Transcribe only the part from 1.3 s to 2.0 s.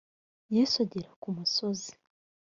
musozi